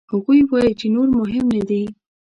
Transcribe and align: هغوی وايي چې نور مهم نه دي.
هغوی 0.13 0.39
وايي 0.49 0.73
چې 0.79 0.87
نور 0.95 1.07
مهم 1.19 1.45
نه 1.55 1.63
دي. 1.69 1.83